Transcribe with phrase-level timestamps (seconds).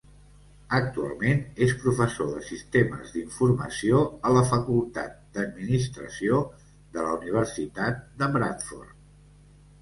[0.75, 6.41] Actualment és professor de Sistemes d'Informació a la Facultat d'Administració
[6.97, 8.99] de la Universitat de Bradford.